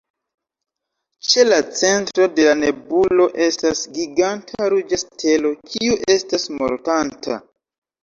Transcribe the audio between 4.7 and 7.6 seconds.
ruĝa stelo, kiu estas mortanta.